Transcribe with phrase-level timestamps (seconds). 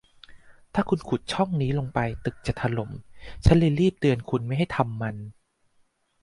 [0.73, 2.91] ถ้าคุณขุดช่องนี้ลงไปตึกจะถล่ม
[3.45, 5.15] ฉันเลยรีบเตือนไม่ให้คุณทำมัน